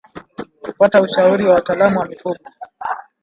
Kupata 0.63 1.01
ushauri 1.01 1.43
wa 1.45 1.53
wataalamu 1.53 1.99
wa 1.99 2.05
mifugo 2.05 2.39